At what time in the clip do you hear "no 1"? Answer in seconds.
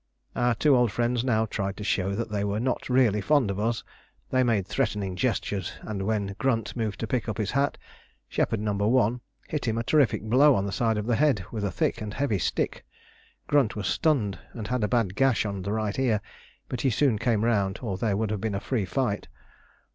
8.61-9.21